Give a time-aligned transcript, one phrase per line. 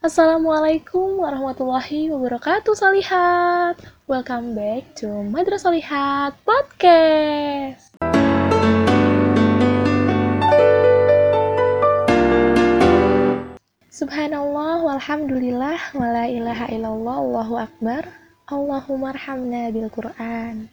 [0.00, 3.76] Assalamualaikum warahmatullahi wabarakatuh Salihat.
[4.08, 7.92] Welcome back to Madrasah Salihat Podcast.
[13.92, 18.08] Subhanallah walhamdulillah wala ilaha illallah Allahu akbar.
[18.48, 20.72] Allahumma arhamna bil Quran.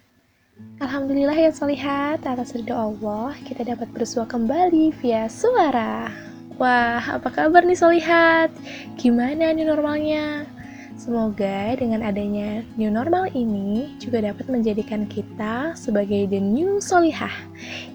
[0.80, 6.27] Alhamdulillah ya Salihat atas ridho Allah kita dapat bersua kembali via suara
[6.58, 8.50] Wah, apa kabar nih Solihat?
[8.98, 10.50] Gimana nih normalnya?
[10.98, 17.30] Semoga dengan adanya new normal ini juga dapat menjadikan kita sebagai the new solihah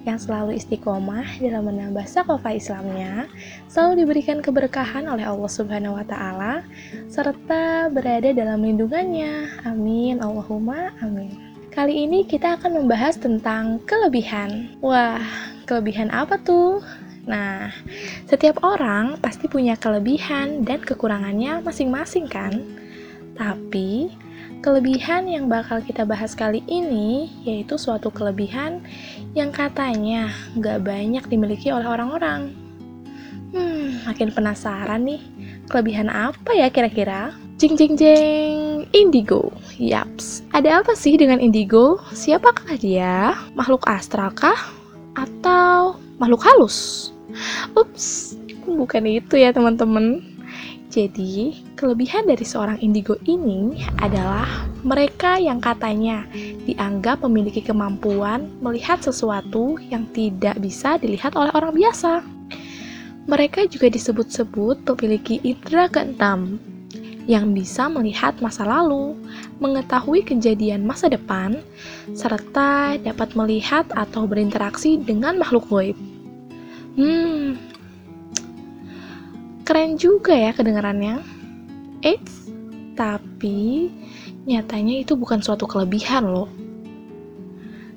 [0.07, 3.27] yang selalu istiqomah dalam menambah sakofa Islamnya,
[3.67, 6.63] selalu diberikan keberkahan oleh Allah Subhanahu wa Ta'ala,
[7.11, 9.67] serta berada dalam lindungannya.
[9.67, 11.35] Amin, Allahumma amin.
[11.75, 14.79] Kali ini kita akan membahas tentang kelebihan.
[14.79, 15.19] Wah,
[15.67, 16.79] kelebihan apa tuh?
[17.23, 17.71] Nah,
[18.27, 22.59] setiap orang pasti punya kelebihan dan kekurangannya masing-masing kan?
[23.39, 24.11] Tapi,
[24.63, 28.83] kelebihan yang bakal kita bahas kali ini yaitu suatu kelebihan
[29.35, 32.55] yang katanya nggak banyak dimiliki oleh orang-orang.
[33.53, 35.23] Hmm, makin penasaran nih,
[35.69, 37.37] kelebihan apa ya kira-kira?
[37.61, 39.55] Jeng jeng jeng, indigo.
[39.79, 42.03] Yaps, ada apa sih dengan indigo?
[42.11, 43.39] Siapakah dia?
[43.55, 44.57] Makhluk astral kah?
[45.15, 47.11] Atau makhluk halus?
[47.75, 50.23] Ups, bukan itu ya teman-teman.
[50.93, 54.45] Jadi, kelebihan dari seorang indigo ini adalah
[54.85, 56.29] mereka yang katanya
[56.69, 62.21] dianggap memiliki kemampuan melihat sesuatu yang tidak bisa dilihat oleh orang biasa.
[63.25, 66.61] Mereka juga disebut-sebut memiliki indera keenam
[67.25, 69.15] yang bisa melihat masa lalu,
[69.63, 71.63] mengetahui kejadian masa depan,
[72.13, 75.97] serta dapat melihat atau berinteraksi dengan makhluk gaib.
[76.93, 77.57] Hmm,
[79.65, 81.25] keren juga ya kedengarannya.
[82.05, 82.53] Eits,
[82.93, 83.89] tapi
[84.45, 86.53] nyatanya itu bukan suatu kelebihan loh.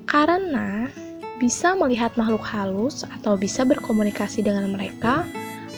[0.08, 0.88] Karena
[1.36, 5.28] bisa melihat makhluk halus atau bisa berkomunikasi dengan mereka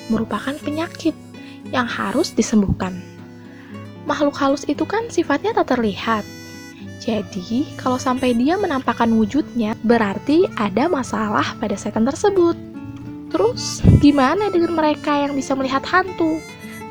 [0.06, 1.16] merupakan penyakit
[1.74, 2.94] yang harus disembuhkan.
[4.06, 6.22] Makhluk halus itu kan sifatnya tak terlihat.
[7.02, 12.67] Jadi, kalau sampai dia menampakkan wujudnya, berarti ada masalah pada setan tersebut.
[13.38, 16.42] Terus, gimana dengan mereka yang bisa melihat hantu?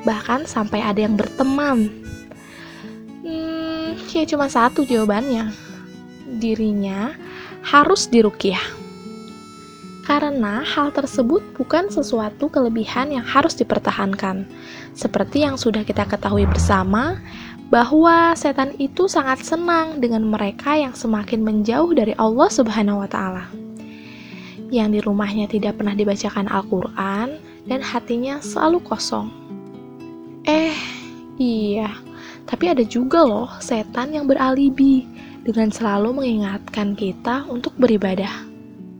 [0.07, 1.91] Bahkan sampai ada yang berteman.
[3.19, 5.51] Hmm, ya cuma satu jawabannya.
[6.39, 7.11] Dirinya
[7.67, 8.63] harus dirukiah.
[10.07, 14.47] Karena hal tersebut bukan sesuatu kelebihan yang harus dipertahankan.
[14.95, 17.19] Seperti yang sudah kita ketahui bersama,
[17.67, 23.66] bahwa setan itu sangat senang dengan mereka yang semakin menjauh dari Allah Subhanahu wa taala
[24.67, 29.31] yang di rumahnya tidak pernah dibacakan Al-Quran dan hatinya selalu kosong.
[30.47, 30.75] Eh,
[31.39, 31.91] iya,
[32.47, 35.03] tapi ada juga loh setan yang beralibi
[35.43, 38.47] dengan selalu mengingatkan kita untuk beribadah.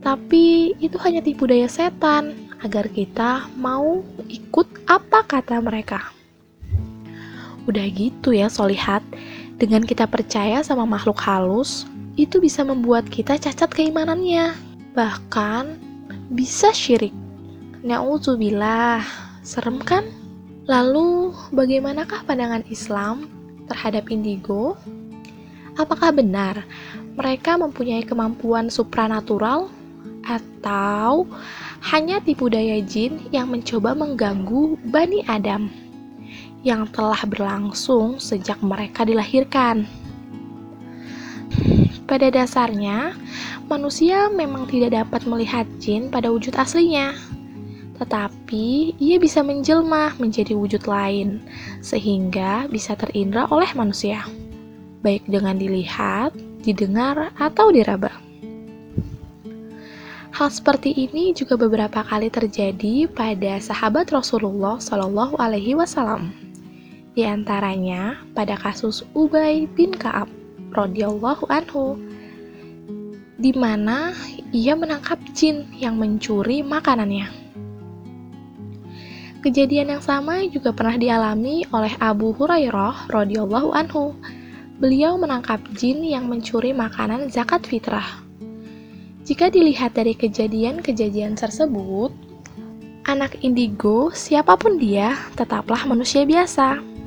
[0.04, 6.12] Tapi itu hanya tipu daya setan agar kita mau ikut apa kata mereka.
[7.68, 9.04] Udah gitu ya solihat,
[9.60, 11.84] dengan kita percaya sama makhluk halus,
[12.16, 14.67] itu bisa membuat kita cacat keimanannya
[14.98, 15.78] bahkan
[16.34, 17.14] bisa syirik.
[17.86, 19.06] Na'udzubillah,
[19.46, 20.02] serem kan?
[20.66, 23.30] Lalu, bagaimanakah pandangan Islam
[23.70, 24.74] terhadap indigo?
[25.78, 26.66] Apakah benar
[27.14, 29.70] mereka mempunyai kemampuan supranatural
[30.26, 31.30] atau
[31.94, 35.70] hanya tipu daya jin yang mencoba mengganggu Bani Adam
[36.66, 39.86] yang telah berlangsung sejak mereka dilahirkan?
[42.10, 43.14] Pada dasarnya,
[43.68, 47.12] manusia memang tidak dapat melihat jin pada wujud aslinya,
[48.00, 51.44] tetapi ia bisa menjelma menjadi wujud lain,
[51.84, 54.24] sehingga bisa terindra oleh manusia,
[55.04, 56.32] baik dengan dilihat,
[56.64, 58.10] didengar, atau diraba.
[60.32, 66.30] Hal seperti ini juga beberapa kali terjadi pada sahabat Rasulullah Shallallahu Alaihi Wasallam.
[67.18, 70.30] Di antaranya pada kasus Ubay bin Kaab
[70.70, 71.98] radhiyallahu anhu
[73.38, 74.12] di mana
[74.50, 77.30] ia menangkap jin yang mencuri makanannya.
[79.38, 84.12] Kejadian yang sama juga pernah dialami oleh Abu Hurairah radhiyallahu anhu.
[84.82, 88.22] Beliau menangkap jin yang mencuri makanan zakat fitrah.
[89.22, 92.10] Jika dilihat dari kejadian-kejadian tersebut,
[93.06, 96.98] anak indigo, siapa pun dia, tetaplah manusia biasa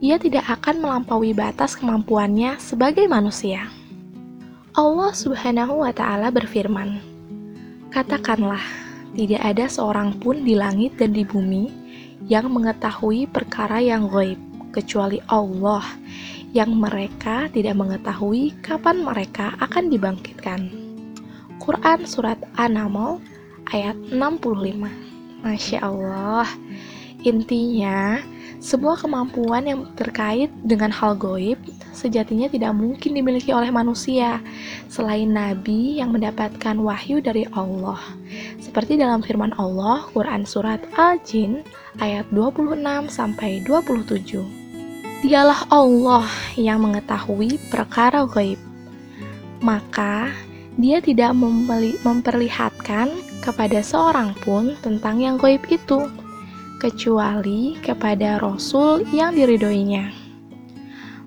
[0.00, 3.68] ia tidak akan melampaui batas kemampuannya sebagai manusia.
[4.78, 7.02] Allah Subhanahu wa Ta'ala berfirman,
[7.90, 8.62] "Katakanlah,
[9.18, 11.66] tidak ada seorang pun di langit dan di bumi
[12.30, 14.38] yang mengetahui perkara yang gaib,
[14.70, 15.82] kecuali Allah,
[16.54, 20.70] yang mereka tidak mengetahui kapan mereka akan dibangkitkan.
[21.58, 23.18] Quran Surat An-Naml
[23.74, 24.86] ayat 65
[25.42, 26.46] Masya Allah
[27.20, 28.16] Intinya,
[28.60, 31.56] sebuah kemampuan yang terkait dengan hal goib
[31.96, 34.44] sejatinya tidak mungkin dimiliki oleh manusia
[34.92, 37.98] selain nabi yang mendapatkan wahyu dari Allah.
[38.60, 41.64] Seperti dalam firman Allah Quran surat Al-Jin
[42.04, 45.24] ayat 26 sampai 27.
[45.24, 48.60] Dialah Allah yang mengetahui perkara goib.
[49.60, 50.32] Maka
[50.80, 51.36] dia tidak
[52.04, 56.08] memperlihatkan kepada seorang pun tentang yang goib itu
[56.80, 60.08] kecuali kepada Rasul yang diridoinya.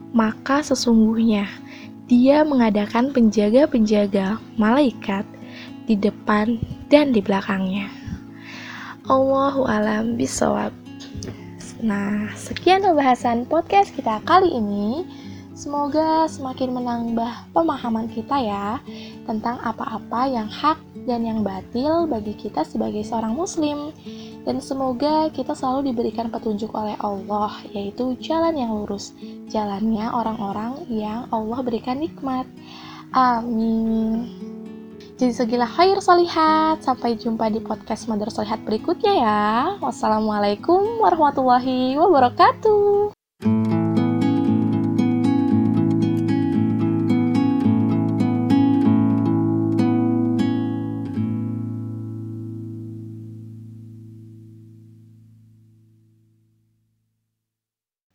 [0.09, 1.45] Maka sesungguhnya
[2.09, 5.23] dia mengadakan penjaga-penjaga malaikat
[5.85, 6.57] di depan
[6.89, 7.87] dan di belakangnya.
[9.05, 10.73] Allahu alam bisawab.
[11.83, 15.03] Nah, sekian pembahasan podcast kita kali ini.
[15.53, 18.81] Semoga semakin menambah pemahaman kita ya
[19.29, 23.91] tentang apa-apa yang hak dan yang batil bagi kita sebagai seorang muslim.
[24.43, 29.15] Dan semoga kita selalu diberikan petunjuk oleh Allah, yaitu jalan yang lurus,
[29.47, 32.43] jalannya orang-orang yang Allah berikan nikmat.
[33.15, 34.27] Amin.
[35.15, 36.83] Jadi segilah khair salihat.
[36.83, 39.43] Sampai jumpa di podcast Mother Salihat berikutnya ya.
[39.79, 43.22] Wassalamualaikum warahmatullahi wabarakatuh.